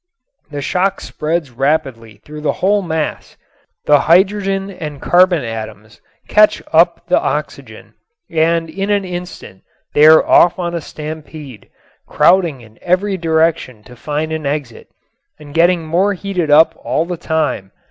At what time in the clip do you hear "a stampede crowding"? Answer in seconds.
10.73-12.61